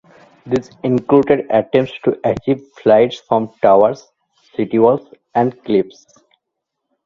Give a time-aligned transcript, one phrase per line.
[0.47, 4.11] These included attempts to achieve flight from towers,
[4.57, 6.07] city walls and cliffs.